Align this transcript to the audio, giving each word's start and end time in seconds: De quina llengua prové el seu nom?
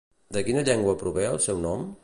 De 0.37 0.43
quina 0.47 0.63
llengua 0.69 0.95
prové 1.03 1.29
el 1.35 1.39
seu 1.49 1.63
nom? 1.69 1.89